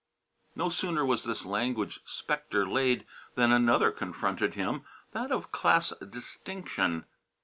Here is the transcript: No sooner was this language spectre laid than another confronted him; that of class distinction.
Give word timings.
No 0.55 0.69
sooner 0.69 1.05
was 1.05 1.25
this 1.25 1.45
language 1.45 1.99
spectre 2.05 2.67
laid 2.67 3.05
than 3.35 3.51
another 3.51 3.91
confronted 3.91 4.55
him; 4.55 4.83
that 5.13 5.31
of 5.31 5.51
class 5.51 5.93
distinction. 5.99 7.05